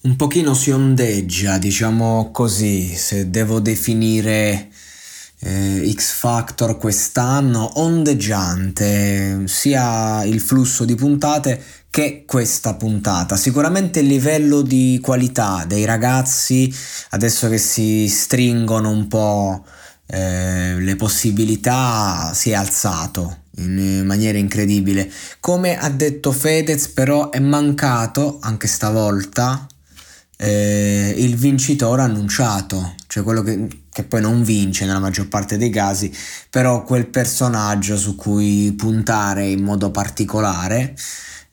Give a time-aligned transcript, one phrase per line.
[0.00, 4.68] un pochino si ondeggia, diciamo così, se devo definire
[5.40, 13.36] eh, X Factor quest'anno, ondeggiante, sia il flusso di puntate che questa puntata.
[13.36, 16.72] Sicuramente il livello di qualità dei ragazzi,
[17.10, 19.64] adesso che si stringono un po'
[20.06, 25.10] eh, le possibilità, si è alzato in maniera incredibile.
[25.40, 29.66] Come ha detto Fedez, però è mancato anche stavolta
[30.40, 35.70] eh, il vincitore annunciato, cioè quello che, che, poi non vince nella maggior parte dei
[35.70, 36.12] casi,
[36.48, 40.94] però quel personaggio su cui puntare in modo particolare.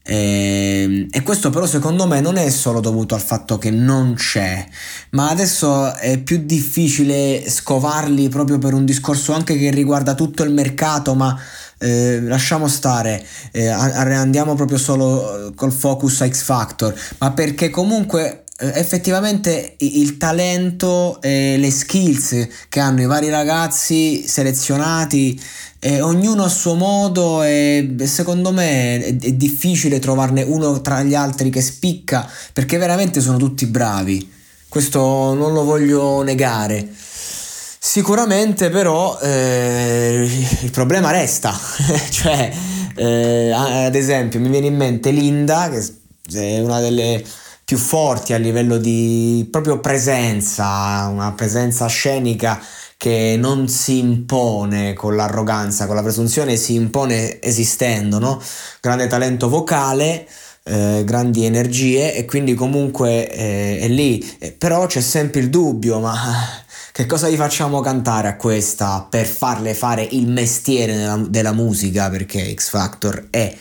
[0.08, 4.63] Eh, e questo però secondo me non è solo dovuto al fatto che non c'è,
[5.11, 10.53] ma adesso è più difficile scovarli proprio per un discorso anche che riguarda tutto il
[10.53, 11.35] mercato, ma
[11.79, 18.29] eh, lasciamo stare, eh, andiamo proprio solo col focus a X Factor, ma perché comunque
[18.29, 25.40] eh, effettivamente il talento e le skills che hanno i vari ragazzi selezionati
[25.80, 31.14] eh, ognuno a suo modo e secondo me è, è, difficile trovarne uno tra gli
[31.14, 34.32] altri che spicca perché veramente sono tutti bravi.
[34.70, 36.88] Questo non lo voglio negare.
[36.98, 40.28] Sicuramente però eh,
[40.62, 41.54] il problema resta.
[42.10, 42.52] Cioè
[42.96, 47.24] eh, ad esempio mi viene in mente Linda che è una delle
[47.66, 52.62] più forti a livello di proprio presenza, una presenza scenica
[52.96, 58.40] che non si impone con l'arroganza, con la presunzione, si impone esistendo, no?
[58.80, 60.28] Grande talento vocale,
[60.64, 66.00] eh, grandi energie e quindi comunque eh, è lì, eh, però c'è sempre il dubbio,
[66.00, 66.16] ma
[66.92, 72.12] che cosa gli facciamo cantare a questa per farle fare il mestiere della, della musica?
[72.12, 73.56] Perché X Factor è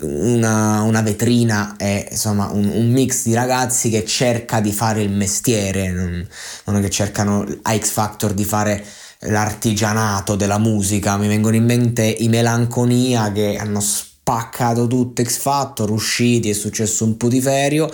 [0.00, 5.10] una, una vetrina è insomma un, un, mix di ragazzi che cerca di fare il
[5.10, 6.26] mestiere, non,
[6.64, 8.84] non che cercano a X Factor di fare
[9.20, 15.90] l'artigianato della musica, mi vengono in mente i Melanconia che hanno spaccato tutto X Factor,
[15.90, 17.88] usciti, è successo un putiferio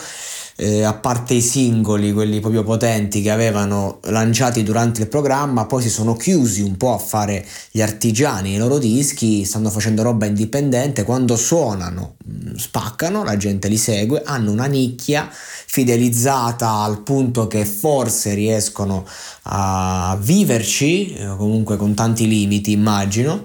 [0.61, 5.83] eh, a parte i singoli, quelli proprio potenti che avevano lanciati durante il programma, poi
[5.83, 10.27] si sono chiusi un po' a fare gli artigiani, i loro dischi, stanno facendo roba
[10.27, 17.47] indipendente, quando suonano mm, spaccano, la gente li segue, hanno una nicchia fidelizzata al punto
[17.47, 19.07] che forse riescono
[19.43, 23.45] a viverci, eh, comunque con tanti limiti immagino,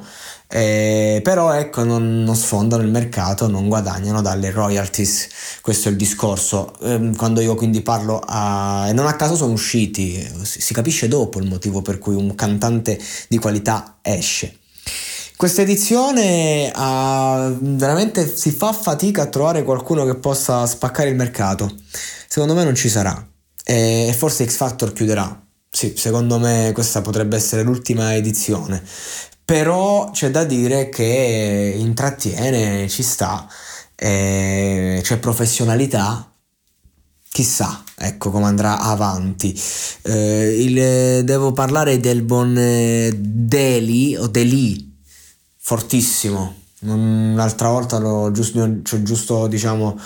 [0.55, 5.27] eh, però ecco non, non, sfondano il mercato, non guadagnano dalle royalties,
[5.61, 6.75] questo è il discorso.
[6.79, 8.85] Eh, quando io quindi parlo a...
[8.87, 12.99] e non a caso sono usciti, si, capisce dopo il motivo per cui un cantante
[13.29, 14.59] di qualità esce.
[15.35, 21.77] Questa edizione uh, veramente si fa fatica a trovare qualcuno che possa spaccare il mercato.
[22.27, 23.27] Secondo me non ci sarà.
[23.65, 25.41] E forse X Factor chiuderà.
[25.67, 28.83] Sì, secondo me questa potrebbe essere l'ultima edizione
[29.45, 33.47] però c'è da dire che intrattiene, ci sta,
[33.95, 36.31] eh, c'è professionalità,
[37.29, 39.59] chissà ecco come andrà avanti.
[40.03, 44.91] Eh, il, devo parlare del buon eh, Deli o Deli
[45.57, 46.61] fortissimo.
[46.85, 49.97] L'altra volta l'ho giusto, cioè giusto diciamo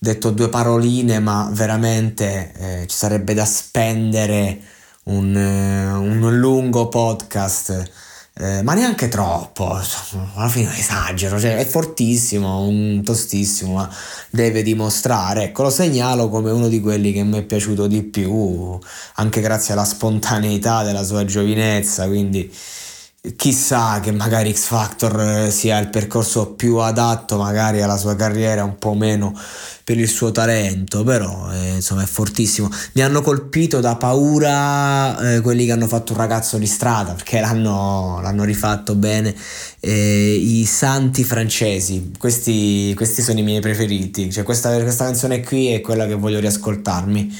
[0.00, 2.52] detto due paroline ma veramente
[2.82, 4.60] eh, ci sarebbe da spendere
[5.04, 7.90] un, eh, un lungo podcast
[8.36, 13.88] eh, ma neanche troppo, alla fine esagero, cioè è fortissimo, un tostissimo, ma
[14.30, 18.76] deve dimostrare, ecco lo segnalo come uno di quelli che mi è piaciuto di più,
[19.14, 22.52] anche grazie alla spontaneità della sua giovinezza, quindi
[23.36, 28.64] chissà che magari X Factor eh, sia il percorso più adatto magari alla sua carriera,
[28.64, 29.32] un po' meno
[29.82, 32.68] per il suo talento, però eh, insomma è fortissimo.
[32.92, 37.40] Mi hanno colpito da paura eh, quelli che hanno fatto un ragazzo di strada perché
[37.40, 39.34] l'hanno, l'hanno rifatto bene.
[39.80, 44.30] Eh, I santi francesi, questi, questi, sono i miei preferiti.
[44.30, 47.34] Cioè, questa, questa canzone qui è quella che voglio riascoltarmi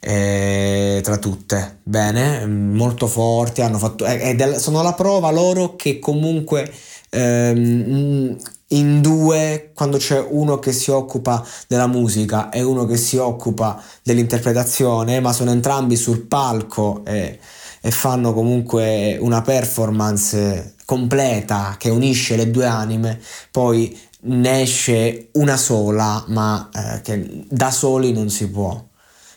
[0.00, 1.80] eh, tra tutte.
[1.82, 6.72] Bene, molto forti, hanno fatto, eh, del, sono la prova loro che comunque
[7.10, 8.36] ehm,
[8.68, 13.80] in due, quando c'è uno che si occupa della musica e uno che si occupa
[14.02, 17.38] dell'interpretazione, ma sono entrambi sul palco e,
[17.80, 23.20] e fanno comunque una performance completa che unisce le due anime,
[23.50, 28.88] poi ne esce una sola, ma eh, che da soli non si può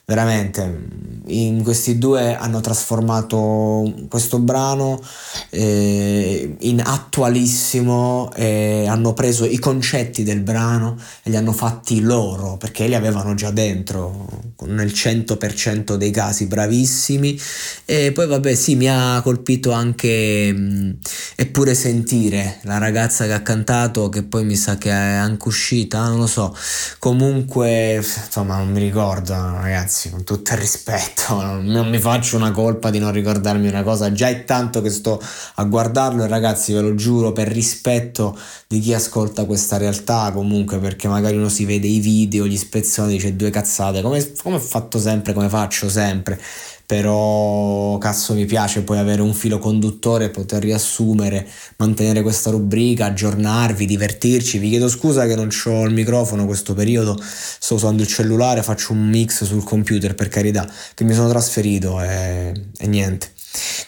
[0.06, 5.02] veramente in questi due hanno trasformato questo brano
[5.50, 12.58] eh, in attualissimo e hanno preso i concetti del brano e li hanno fatti loro
[12.58, 14.28] perché li avevano già dentro
[14.66, 17.40] nel 100% dei casi bravissimi.
[17.86, 20.98] E poi vabbè sì mi ha colpito anche mh,
[21.36, 26.08] eppure sentire la ragazza che ha cantato che poi mi sa che è anche uscita
[26.10, 26.54] non lo so.
[27.00, 32.52] Comunque insomma non mi ricordo ragazzi ragazzi, con tutto il rispetto, non mi faccio una
[32.52, 35.22] colpa di non ricordarmi una cosa, già è tanto che sto
[35.56, 38.38] a guardarlo e ragazzi ve lo giuro per rispetto
[38.68, 43.14] di chi ascolta questa realtà comunque perché magari uno si vede i video, gli spezzoni,
[43.14, 46.42] dice due cazzate, come, come ho fatto sempre, come faccio sempre
[46.86, 51.48] però cazzo mi piace poi avere un filo conduttore, poter riassumere,
[51.78, 54.58] mantenere questa rubrica, aggiornarvi, divertirci.
[54.58, 58.94] Vi chiedo scusa che non ho il microfono questo periodo, sto usando il cellulare, faccio
[58.94, 63.32] un mix sul computer per carità, che mi sono trasferito e, e niente.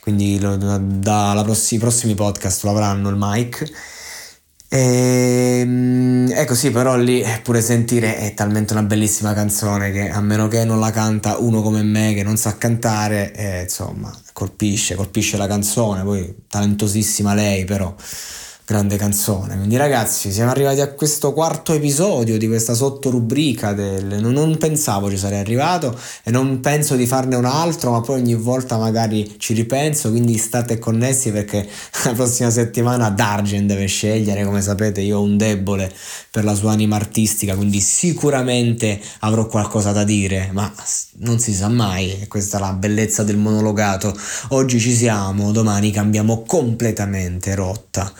[0.02, 3.94] Quindi dai pross- prossimi podcast lo avranno il mic
[4.68, 10.22] e, ehm, ecco sì, però lì pure sentire è talmente una bellissima canzone che a
[10.22, 14.96] meno che non la canta uno come me che non sa cantare, eh, insomma, colpisce,
[14.96, 17.94] colpisce la canzone, poi talentosissima lei però
[18.66, 19.56] grande canzone.
[19.56, 25.18] Quindi ragazzi, siamo arrivati a questo quarto episodio di questa sottorubrica del non, pensavo ci
[25.18, 29.54] sarei arrivato e non penso di farne un altro, ma poi ogni volta magari ci
[29.54, 31.68] ripenso, quindi state connessi perché
[32.06, 35.94] la prossima settimana Dargen deve scegliere, come sapete io ho un debole
[36.32, 40.74] per la sua anima artistica, quindi sicuramente avrò qualcosa da dire, ma
[41.18, 44.12] non si sa mai, questa è la bellezza del monologato.
[44.50, 48.12] Oggi ci siamo, domani cambiamo completamente rotta.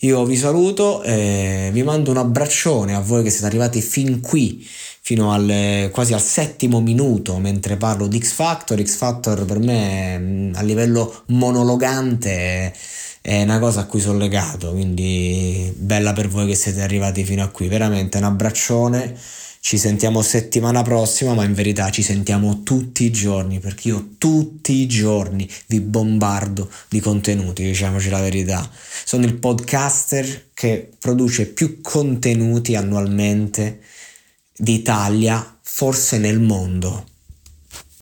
[0.00, 4.66] Io vi saluto e vi mando un abbraccione a voi che siete arrivati fin qui,
[5.00, 8.82] fino al, quasi al settimo minuto mentre parlo di X Factor.
[8.82, 12.74] X Factor per me a livello monologante
[13.22, 17.42] è una cosa a cui sono legato, quindi bella per voi che siete arrivati fino
[17.42, 17.66] a qui.
[17.68, 19.16] Veramente un abbraccione
[19.66, 24.74] ci sentiamo settimana prossima, ma in verità ci sentiamo tutti i giorni, perché io tutti
[24.74, 28.70] i giorni vi bombardo di contenuti, diciamoci la verità.
[29.04, 33.80] Sono il podcaster che produce più contenuti annualmente
[34.56, 37.15] d'Italia, forse nel mondo.